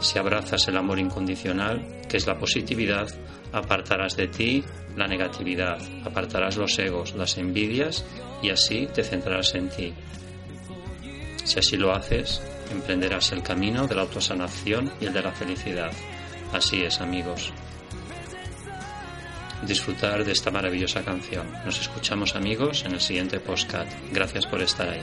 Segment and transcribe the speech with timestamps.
[0.00, 3.08] Si abrazas el amor incondicional, que es la positividad,
[3.52, 4.64] apartarás de ti
[4.96, 8.04] la negatividad, apartarás los egos, las envidias
[8.42, 9.94] y así te centrarás en ti.
[11.44, 15.92] Si así lo haces, emprenderás el camino de la autosanación y el de la felicidad.
[16.52, 17.52] Así es, amigos.
[19.66, 21.50] Disfrutar de esta maravillosa canción.
[21.64, 23.88] Nos escuchamos, amigos, en el siguiente postcat.
[24.12, 25.02] Gracias por estar ahí.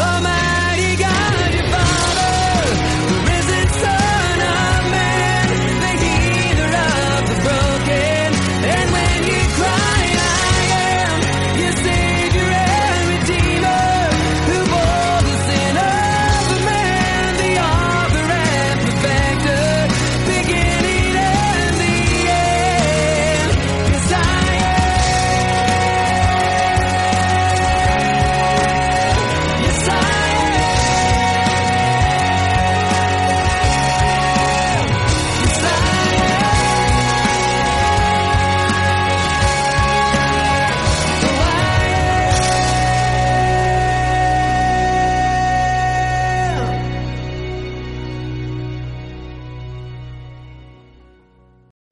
[0.00, 0.29] Am